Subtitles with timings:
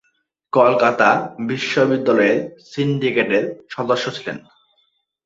[0.53, 1.09] কলকাতা
[1.47, 2.39] বিশ্ববিদ্যালয়ের
[2.65, 4.37] সিন্ডিকেটের সদস্য ছিলেন।